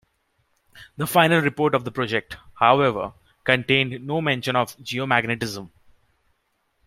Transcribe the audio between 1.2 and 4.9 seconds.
report of the project, however, contained no mention of